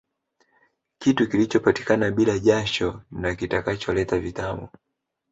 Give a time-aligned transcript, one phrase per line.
[0.99, 4.69] Kitu kilichopatikana bila jasho na kitakacholeta vitamu